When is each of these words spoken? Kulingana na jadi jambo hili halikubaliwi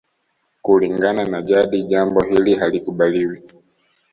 Kulingana 0.61 1.25
na 1.25 1.41
jadi 1.41 1.83
jambo 1.87 2.21
hili 2.25 2.55
halikubaliwi 2.55 3.41